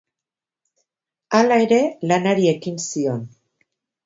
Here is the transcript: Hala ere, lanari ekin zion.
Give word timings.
Hala 1.39 1.59
ere, 1.67 1.79
lanari 2.13 2.49
ekin 2.55 2.81
zion. 2.89 3.23